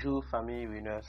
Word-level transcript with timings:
Bonjour 0.00 0.24
famille 0.26 0.64
Winners. 0.68 1.00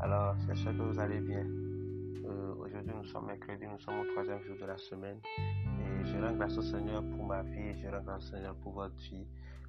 Alors, 0.00 0.34
sûr 0.52 0.72
que 0.72 0.82
vous 0.82 0.98
allez 0.98 1.20
bien. 1.20 1.46
Euh, 1.46 2.54
aujourd'hui, 2.56 2.92
nous 2.92 3.04
sommes 3.04 3.26
mercredi, 3.26 3.64
nous 3.70 3.78
sommes 3.78 4.00
au 4.00 4.04
troisième 4.12 4.42
jour 4.42 4.56
de 4.60 4.66
la 4.66 4.76
semaine. 4.78 5.20
Et 5.38 6.04
je 6.04 6.18
rends 6.18 6.32
grâce 6.32 6.58
au 6.58 6.62
Seigneur 6.62 7.04
pour 7.04 7.24
ma 7.24 7.44
vie, 7.44 7.80
je 7.80 7.86
rends 7.86 8.02
grâce 8.02 8.24
au 8.24 8.34
Seigneur 8.34 8.56
pour 8.56 8.72
votre 8.72 8.96
vie. 8.96 9.28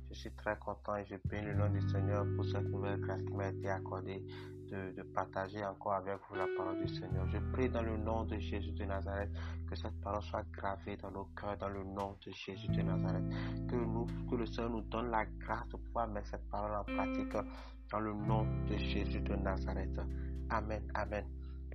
Je 0.09 0.15
suis 0.15 0.31
très 0.31 0.57
content 0.57 0.95
et 0.95 1.05
je 1.05 1.17
bénis 1.29 1.45
le 1.45 1.53
nom 1.53 1.69
du 1.69 1.87
Seigneur 1.87 2.25
pour 2.35 2.43
cette 2.45 2.63
nouvelle 2.63 2.99
grâce 3.01 3.21
qui 3.21 3.31
m'a 3.31 3.49
été 3.49 3.69
accordée 3.69 4.25
de, 4.71 5.01
partager 5.13 5.63
encore 5.65 5.93
avec 5.93 6.17
vous 6.29 6.35
la 6.35 6.47
parole 6.57 6.79
du 6.85 6.87
Seigneur. 6.93 7.27
Je 7.27 7.37
prie 7.51 7.69
dans 7.69 7.81
le 7.81 7.97
nom 7.97 8.23
de 8.23 8.37
Jésus 8.37 8.71
de 8.71 8.85
Nazareth 8.85 9.29
que 9.69 9.75
cette 9.75 9.99
parole 10.01 10.21
soit 10.23 10.43
gravée 10.51 10.97
dans 10.97 11.11
nos 11.11 11.25
cœurs 11.39 11.57
dans 11.57 11.69
le 11.69 11.83
nom 11.83 12.17
de 12.25 12.31
Jésus 12.31 12.67
de 12.69 12.81
Nazareth. 12.81 13.23
Que, 13.69 13.75
nous, 13.75 14.07
que 14.29 14.35
le 14.35 14.45
Seigneur 14.45 14.69
nous 14.71 14.81
donne 14.81 15.11
la 15.11 15.25
grâce 15.25 15.67
de 15.69 15.77
pouvoir 15.77 16.07
mettre 16.07 16.27
cette 16.27 16.49
parole 16.49 16.75
en 16.75 16.83
pratique 16.83 17.33
dans 17.91 17.99
le 17.99 18.13
nom 18.13 18.45
de 18.69 18.77
Jésus 18.77 19.21
de 19.21 19.35
Nazareth. 19.35 19.99
Amen. 20.49 20.83
Amen. 20.93 21.25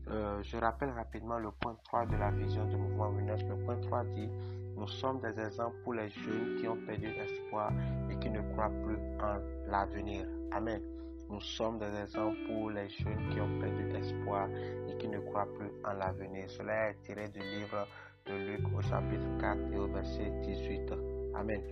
Euh, 0.09 0.41
je 0.43 0.57
rappelle 0.57 0.91
rapidement 0.91 1.39
le 1.39 1.51
point 1.51 1.77
3 1.85 2.07
de 2.07 2.17
la 2.17 2.31
vision 2.31 2.65
du 2.67 2.77
mouvement 2.77 3.11
Winners. 3.11 3.45
Le 3.49 3.57
point 3.65 3.77
3 3.77 4.05
dit 4.15 4.29
Nous 4.77 4.87
sommes 4.87 5.21
des 5.21 5.39
exemples 5.41 5.77
pour 5.83 5.95
les 5.95 6.09
jeunes 6.09 6.57
qui 6.61 6.69
ont 6.69 6.77
perdu 6.87 7.09
espoir 7.09 7.73
et 8.11 8.17
qui 8.19 8.31
ne 8.31 8.41
croient 8.53 8.71
plus 8.85 8.99
en 9.21 9.39
l'avenir. 9.69 10.27
Amen. 10.53 10.81
Nous 11.29 11.41
sommes 11.41 11.79
des 11.79 11.95
exemples 12.01 12.37
pour 12.47 12.71
les 12.71 12.89
jeunes 12.89 13.29
qui 13.31 13.41
ont 13.41 13.59
perdu 13.61 13.91
espoir 13.97 14.49
et 14.89 14.97
qui 14.99 15.09
ne 15.09 15.19
croient 15.21 15.49
plus 15.57 15.71
en 15.85 15.93
l'avenir. 15.95 16.49
Cela 16.49 16.91
est 16.91 17.03
tiré 17.03 17.29
du 17.29 17.41
livre 17.41 17.87
de 18.27 18.35
Luc 18.35 18.61
au 18.77 18.81
chapitre 18.81 19.27
4 19.41 19.59
et 19.73 19.79
au 19.79 19.87
verset 19.89 20.31
18. 20.43 20.93
Amen. 21.35 21.63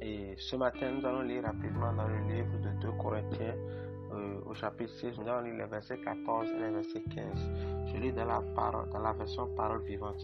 Et 0.00 0.34
ce 0.38 0.56
matin, 0.56 0.90
nous 0.92 1.06
allons 1.06 1.22
lire 1.22 1.44
rapidement 1.44 1.92
dans 1.92 2.06
le 2.08 2.18
livre 2.28 2.58
de 2.60 2.70
2 2.80 2.92
Corinthiens 3.00 3.54
euh, 4.12 4.40
au 4.46 4.54
chapitre 4.54 4.92
6, 4.94 5.18
nous 5.18 5.28
allons 5.28 5.42
lire 5.42 5.56
les 5.56 5.66
versets 5.66 5.98
14 5.98 6.48
et 6.50 6.58
les 6.58 6.70
versets 6.70 7.02
15. 7.14 7.50
Je 7.92 7.96
lis 7.98 8.12
dans 8.12 8.24
la, 8.24 8.40
parole, 8.54 8.88
dans 8.90 9.00
la 9.00 9.12
version 9.12 9.46
parole 9.54 9.82
vivante. 9.82 10.22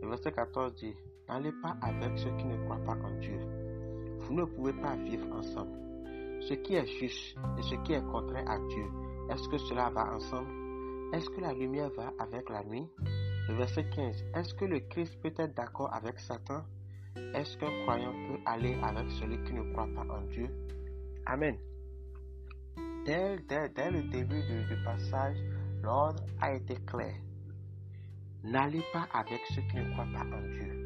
Le 0.00 0.08
verset 0.08 0.30
14 0.32 0.74
dit, 0.74 0.94
N'allez 1.28 1.52
pas 1.62 1.76
avec 1.82 2.16
ceux 2.16 2.30
qui 2.36 2.44
ne 2.44 2.56
croient 2.64 2.84
pas 2.84 2.96
en 3.04 3.10
Dieu. 3.18 3.38
Vous 4.18 4.34
ne 4.34 4.44
pouvez 4.44 4.72
pas 4.72 4.94
vivre 4.96 5.26
ensemble. 5.34 5.76
Ce 6.48 6.54
qui 6.54 6.74
est 6.74 6.86
juste 6.98 7.36
et 7.58 7.62
ce 7.62 7.76
qui 7.84 7.92
est 7.92 8.04
contraire 8.10 8.48
à 8.48 8.58
Dieu, 8.58 8.84
est-ce 9.30 9.48
que 9.48 9.58
cela 9.58 9.90
va 9.90 10.14
ensemble? 10.14 10.50
Est-ce 11.14 11.30
que 11.30 11.40
la 11.40 11.52
lumière 11.52 11.90
va 11.96 12.12
avec 12.18 12.48
la 12.50 12.64
nuit? 12.64 12.88
Le 13.48 13.54
verset 13.54 13.88
15. 13.94 14.24
Est-ce 14.34 14.54
que 14.54 14.64
le 14.64 14.80
Christ 14.80 15.20
peut 15.22 15.32
être 15.36 15.54
d'accord 15.54 15.92
avec 15.94 16.18
Satan? 16.18 16.64
Est-ce 17.34 17.56
qu'un 17.58 17.70
croyant 17.82 18.12
peut 18.28 18.40
aller 18.46 18.76
avec 18.82 19.10
celui 19.12 19.42
qui 19.44 19.52
ne 19.52 19.72
croit 19.72 19.88
pas 19.94 20.06
en 20.12 20.22
Dieu? 20.22 20.48
Amen. 21.26 21.56
Dès, 23.06 23.36
le 23.36 24.10
début 24.10 24.42
du, 24.42 24.64
du 24.64 24.84
passage, 24.84 25.36
l'ordre 25.82 26.24
a 26.40 26.54
été 26.54 26.74
clair. 26.86 27.14
N'allez 28.42 28.82
pas 28.92 29.06
avec 29.12 29.40
ceux 29.54 29.62
qui 29.70 29.76
ne 29.76 29.92
croient 29.92 30.06
pas 30.12 30.24
en 30.24 30.42
Dieu. 30.42 30.81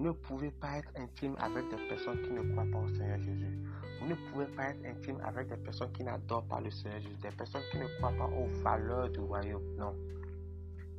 Vous 0.00 0.06
ne 0.06 0.12
pouvez 0.12 0.50
pas 0.50 0.78
être 0.78 0.90
intime 0.96 1.36
avec 1.38 1.68
des 1.68 1.76
personnes 1.86 2.22
qui 2.22 2.30
ne 2.30 2.40
croient 2.40 2.64
pas 2.72 2.78
au 2.78 2.88
Seigneur 2.88 3.18
Jésus. 3.18 3.58
Vous 4.00 4.08
ne 4.08 4.14
pouvez 4.14 4.46
pas 4.46 4.70
être 4.70 4.82
intime 4.86 5.20
avec 5.22 5.48
des 5.48 5.58
personnes 5.58 5.92
qui 5.92 6.02
n'adorent 6.02 6.46
pas 6.46 6.58
le 6.58 6.70
Seigneur 6.70 7.00
Jésus, 7.00 7.16
des 7.20 7.28
personnes 7.28 7.60
qui 7.70 7.76
ne 7.76 7.86
croient 7.98 8.14
pas 8.16 8.24
aux 8.24 8.46
valeurs 8.62 9.10
du 9.10 9.20
royaume. 9.20 9.76
Non. 9.76 9.94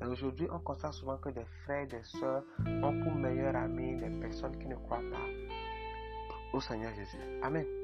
Et 0.03 0.05
aujourd'hui, 0.05 0.47
on 0.51 0.59
constate 0.59 0.93
souvent 0.93 1.17
que 1.17 1.29
des 1.29 1.45
frères 1.63 1.81
et 1.81 1.87
des 1.87 2.03
sœurs 2.03 2.43
ont 2.67 3.01
pour 3.03 3.15
meilleurs 3.15 3.55
amis 3.55 3.95
des 3.97 4.11
personnes 4.21 4.55
qui 4.59 4.67
ne 4.67 4.75
croient 4.75 5.01
pas 5.11 6.55
au 6.55 6.61
Seigneur 6.61 6.93
Jésus. 6.93 7.17
Amen. 7.41 7.80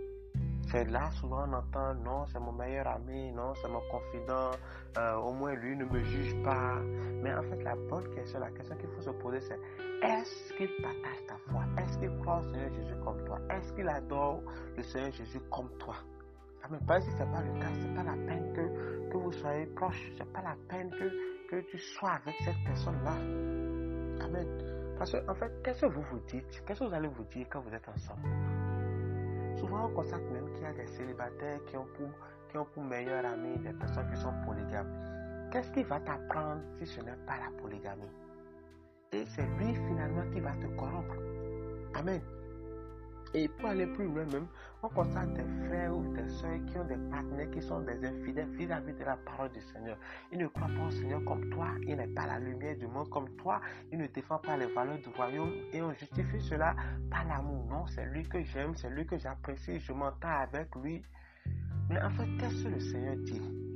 C'est 0.70 0.84
là 0.84 1.10
souvent 1.12 1.48
on 1.48 1.54
entend 1.54 1.94
non, 1.96 2.26
c'est 2.26 2.40
mon 2.40 2.52
meilleur 2.52 2.88
ami, 2.88 3.32
non, 3.32 3.54
c'est 3.56 3.70
mon 3.70 3.80
confident, 3.90 4.52
euh, 4.98 5.16
au 5.16 5.32
moins 5.32 5.54
lui 5.54 5.78
ne 5.78 5.86
me 5.86 6.04
juge 6.04 6.36
pas. 6.44 6.76
Mais 7.24 7.34
en 7.34 7.42
fait, 7.44 7.64
la 7.64 7.76
bonne 7.90 8.14
question, 8.14 8.40
la 8.40 8.52
question 8.52 8.76
qu'il 8.76 8.90
faut 8.90 9.02
se 9.02 9.12
poser, 9.12 9.40
c'est 9.40 9.60
est-ce 10.04 10.54
qu'il 10.56 10.70
partage 10.82 11.26
ta 11.26 11.38
foi? 11.50 11.64
Est-ce 11.78 11.98
qu'il 12.00 12.20
croit 12.20 12.40
au 12.40 12.44
Seigneur 12.52 12.70
Jésus 12.74 12.96
comme 13.06 13.24
toi? 13.24 13.40
Est-ce 13.50 13.72
qu'il 13.74 13.88
adore 13.88 14.42
le 14.76 14.84
Seigneur 14.84 15.12
Jésus 15.14 15.40
comme 15.50 15.70
toi? 15.80 15.96
Amen. 16.64 16.82
Pas 16.86 17.00
si 17.00 17.12
ce 17.12 17.24
n'est 17.24 17.32
pas 17.32 17.42
le 17.42 17.60
cas, 17.62 17.74
ce 17.74 17.88
n'est 17.88 17.96
pas 17.96 18.04
la 18.04 18.26
peine 18.28 18.54
que, 18.54 19.10
que 19.10 19.18
vous 19.18 19.32
soyez 19.32 19.68
proches, 19.68 20.12
ce 20.18 20.20
n'est 20.20 20.30
pas 20.32 20.42
la 20.42 20.56
peine 20.68 20.90
que, 20.92 21.50
que 21.50 21.62
tu 21.72 21.78
sois 21.78 22.12
avec 22.12 22.36
cette 22.44 22.62
personne-là. 22.66 23.14
Amen. 24.26 24.96
Parce 24.98 25.14
qu'en 25.14 25.32
en 25.32 25.36
fait, 25.36 25.52
qu'est-ce 25.64 25.82
que 25.86 25.92
vous 25.94 26.04
vous 26.12 26.20
dites? 26.28 26.62
Qu'est-ce 26.66 26.80
que 26.82 26.86
vous 26.90 26.94
allez 26.94 27.08
vous 27.08 27.24
dire 27.24 27.48
quand 27.50 27.62
vous 27.62 27.74
êtes 27.74 27.88
ensemble? 27.88 28.57
Souvent, 29.60 29.86
on 29.86 29.90
constate 29.90 30.22
même 30.32 30.52
qu'il 30.54 30.64
y 30.64 30.66
a 30.66 30.74
des 30.74 30.88
célibataires 30.88 31.60
qui 31.66 31.78
ont 31.78 31.88
pour, 31.98 32.10
qui 32.50 32.58
ont 32.58 32.84
meilleur 32.84 33.26
ami 33.26 33.58
des 33.58 33.74
personnes 33.74 34.10
qui 34.10 34.18
sont 34.22 34.34
polygames. 34.46 34.92
Qu'est-ce 35.52 35.72
qui 35.72 35.84
va 35.84 36.00
t'apprendre 36.00 36.62
si 36.78 36.86
ce 36.86 37.02
n'est 37.02 37.18
pas 37.26 37.38
la 37.38 37.62
polygamie? 37.62 38.04
Et 39.14 39.26
c'est 39.26 39.48
lui 39.58 39.74
finalement 39.74 40.30
qui 40.32 40.40
va 40.42 40.52
te 40.52 40.68
corrompre. 40.78 41.16
Amen. 41.96 42.22
Et 43.34 43.48
pour 43.48 43.70
aller 43.70 43.88
plus 43.88 44.06
loin 44.06 44.26
même, 44.26 44.48
on 44.84 44.90
constate 44.90 45.34
des 45.34 45.68
frères 45.68 45.96
ou 45.96 46.14
des 46.14 46.28
soeurs 46.30 46.64
qui 46.66 46.78
ont 46.78 46.86
des 46.86 46.98
partenaires 47.10 47.50
qui 47.52 47.62
sont 47.62 47.82
des 47.82 48.06
infidèles 48.06 48.50
vis-à-vis 48.52 48.94
de 48.94 49.04
la 49.04 49.18
parole 49.18 49.52
du 49.52 49.62
Seigneur. 49.62 49.98
Ils 50.32 50.40
ne 50.40 50.48
croient 50.48 50.68
pas 50.68 50.86
au 50.88 50.92
Seigneur 50.92 51.24
comme 51.26 51.50
toi, 51.50 51.70
il 51.86 51.96
n'est 51.96 52.08
pas 52.08 52.26
la 52.26 52.40
lumière 52.40 52.78
du 52.78 52.88
monde 52.88 53.10
comme 53.10 53.30
toi, 53.38 53.62
il 53.92 53.98
ne 53.98 54.08
défend 54.08 54.38
pas 54.38 54.56
les 54.58 54.68
valeurs 54.68 55.00
du 55.00 55.10
royaume 55.10 55.52
et 55.74 55.82
on 55.82 55.94
justifie 55.94 56.40
cela 56.40 56.76
par 57.10 57.26
l'amour. 57.26 57.66
Non, 57.70 57.86
c'est 57.88 58.06
lui 58.06 58.24
que 58.24 58.42
j'aime, 58.44 58.76
c'est 58.76 58.90
lui 58.90 59.06
que 59.06 59.18
j'apprécie, 59.18 59.80
je 59.80 59.92
m'entends 59.92 60.30
avec 60.30 60.74
lui. 60.76 61.04
Mais 61.90 62.02
en 62.02 62.10
fait, 62.12 62.28
qu'est-ce 62.40 62.64
que 62.64 62.70
le 62.70 62.80
Seigneur 62.80 63.16
dit? 63.18 63.67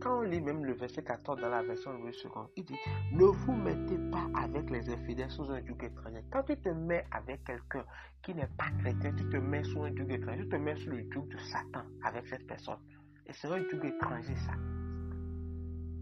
Quand 0.00 0.20
on 0.20 0.22
lit 0.22 0.40
même 0.40 0.64
le 0.64 0.72
verset 0.74 1.02
14 1.02 1.40
dans 1.40 1.48
la 1.48 1.62
version 1.62 1.92
Louis 1.92 2.12
II, 2.24 2.30
il 2.56 2.64
dit 2.64 2.76
Ne 3.12 3.24
vous 3.24 3.56
mettez 3.56 3.98
pas 4.10 4.26
avec 4.34 4.70
les 4.70 4.88
infidèles 4.90 5.30
sous 5.30 5.50
un 5.50 5.64
joug 5.64 5.82
étranger. 5.82 6.24
Quand 6.30 6.42
tu 6.44 6.56
te 6.56 6.68
mets 6.68 7.04
avec 7.10 7.44
quelqu'un 7.44 7.84
qui 8.22 8.34
n'est 8.34 8.50
pas 8.58 8.70
chrétien, 8.80 9.12
tu 9.16 9.28
te 9.28 9.36
mets 9.36 9.64
sous 9.64 9.82
un 9.82 9.94
joug 9.94 10.10
étranger, 10.10 10.42
tu 10.42 10.48
te 10.48 10.56
mets 10.56 10.76
sous 10.76 10.90
le 10.90 11.10
joug 11.10 11.26
de 11.28 11.38
Satan 11.38 11.84
avec 12.04 12.26
cette 12.28 12.46
personne. 12.46 12.78
Et 13.26 13.32
c'est 13.32 13.48
un 13.48 13.58
joug 13.58 13.84
étranger, 13.84 14.34
ça. 14.36 14.52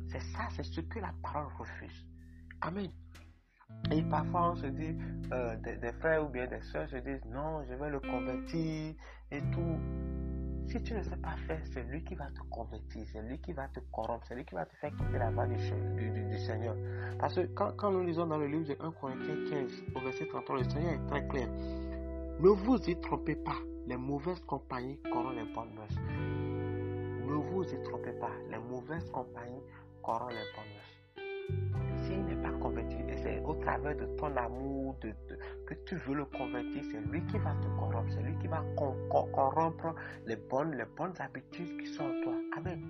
C'est 0.09 0.21
ça, 0.21 0.49
c'est 0.51 0.65
ce 0.65 0.81
que 0.81 0.99
la 1.01 1.13
parole 1.23 1.53
refuse. 1.59 2.07
Amen. 2.61 2.91
Et 3.91 4.03
parfois, 4.03 4.53
on 4.53 4.57
se 4.57 4.67
dit, 4.67 4.97
euh, 5.33 5.57
des, 5.57 5.77
des, 5.77 5.93
frères 5.95 6.25
ou 6.25 6.29
bien 6.29 6.47
des 6.47 6.61
soeurs 6.63 6.89
se 6.89 6.97
disent, 6.97 7.25
non, 7.27 7.65
je 7.69 7.75
vais 7.75 7.91
le 7.91 8.01
convertir 8.01 8.95
et 9.31 9.41
tout. 9.53 9.81
Si 10.69 10.83
tu 10.83 10.95
ne 10.95 11.03
sais 11.03 11.17
pas 11.17 11.37
faire, 11.47 11.61
c'est 11.73 11.85
lui 11.85 12.03
qui 12.03 12.17
va 12.17 12.27
te 12.27 12.41
convertir, 12.51 13.07
c'est 13.13 13.23
lui 13.23 13.39
qui 13.39 13.53
va 13.53 13.69
te 13.69 13.79
corrompre, 13.93 14.25
c'est 14.27 14.35
lui 14.35 14.45
qui 14.45 14.55
va 14.55 14.67
te 14.67 14.75
faire 14.77 14.91
quitter 14.97 15.19
la 15.19 15.31
voie 15.31 15.47
du, 15.47 15.57
Seigneur. 16.39 16.77
Parce 17.21 17.37
que 17.37 17.47
quand, 17.55 17.73
quand, 17.77 17.93
nous 17.93 18.03
lisons 18.03 18.27
dans 18.27 18.37
le 18.37 18.49
livre 18.49 18.67
de 18.67 18.77
1 18.81 18.91
Corinthiens 18.93 19.37
15, 19.49 19.73
au 19.95 20.01
verset 20.01 20.27
33, 20.27 20.59
le 20.59 20.65
Seigneur 20.65 20.93
est 20.93 21.07
très 21.07 21.27
clair. 21.29 21.49
Ne 22.41 22.49
vous 22.49 22.79
y 22.91 23.01
trompez 23.01 23.37
pas, 23.37 23.57
les 23.87 23.97
mauvaises 23.97 24.41
compagnies 24.41 24.99
corrompent 25.13 25.37
les 25.37 25.45
bonnes 25.55 25.73
mœurs. 25.75 25.97
Ne 27.27 27.35
vous 27.35 27.63
y 27.63 27.83
trompez 27.85 28.13
pas, 28.13 28.33
les 28.51 28.59
mauvaises 28.59 29.09
compagnies 29.11 29.63
corrompent 30.03 30.31
les 30.31 30.37
bonnes 30.57 30.73
mœurs. 30.75 31.86
Et 32.75 33.17
c'est 33.23 33.41
au 33.45 33.55
travers 33.55 33.97
de 33.97 34.07
ton 34.17 34.35
amour, 34.37 34.97
de, 35.01 35.13
que 35.67 35.75
tu 35.85 35.97
veux 35.97 36.15
le 36.15 36.25
convertir, 36.25 36.83
c'est 36.91 37.01
lui 37.11 37.25
qui 37.27 37.39
va 37.39 37.55
te 37.63 37.69
corrompre, 37.79 38.11
c'est 38.11 38.23
lui 38.23 38.37
qui 38.39 38.49
va 38.49 38.63
corrompre 38.77 39.95
les 40.27 40.37
bonnes, 40.37 40.77
les 40.77 40.85
bonnes 40.97 41.15
habitudes 41.19 41.81
qui 41.81 41.87
sont 41.87 42.05
en 42.05 42.23
toi. 42.23 42.35
Amen. 42.57 42.81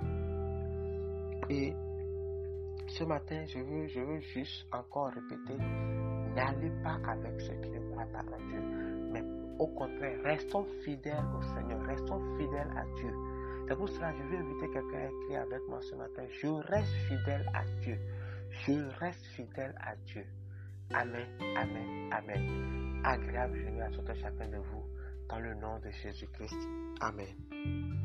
Et 1.50 1.74
ce 2.88 3.04
matin, 3.04 3.44
je 3.46 3.58
veux, 3.58 3.86
je 3.88 4.00
veux 4.00 4.20
juste 4.20 4.66
encore 4.72 5.08
répéter, 5.08 5.58
n'allez 6.34 6.70
pas 6.82 6.98
avec 7.08 7.40
ceux 7.40 7.54
qui 7.54 7.70
ne 7.70 7.80
croient 7.90 8.06
pas 8.06 8.20
en 8.20 8.48
Dieu, 8.48 8.60
mais 9.12 9.22
au 9.58 9.66
contraire, 9.68 10.18
restons 10.24 10.64
fidèles 10.84 11.24
au 11.36 11.42
Seigneur, 11.42 11.80
restons 11.86 12.20
fidèles 12.36 12.72
à 12.76 12.84
Dieu. 12.98 13.12
C'est 13.68 13.76
pour 13.76 13.88
cela 13.88 14.12
que 14.12 14.18
je 14.18 14.22
veux 14.22 14.38
inviter 14.38 14.70
quelqu'un 14.70 14.98
à 14.98 15.08
écrire 15.08 15.40
avec 15.42 15.68
moi 15.68 15.80
ce 15.80 15.94
matin. 15.96 16.22
Je 16.30 16.46
reste 16.46 16.92
fidèle 17.08 17.50
à 17.52 17.64
Dieu. 17.82 17.98
Je 18.64 18.98
reste 18.98 19.24
fidèle 19.26 19.74
à 19.80 19.94
Dieu. 20.06 20.24
Amen, 20.92 21.26
Amen, 21.56 22.12
Amen. 22.12 23.00
Agréable 23.04 23.58
journée 23.58 23.82
à 23.82 23.90
tout 23.90 24.02
chacun 24.14 24.48
de 24.48 24.56
vous, 24.56 24.84
dans 25.28 25.40
le 25.40 25.54
nom 25.54 25.78
de 25.80 25.90
Jésus-Christ. 25.90 26.68
Amen. 27.00 27.95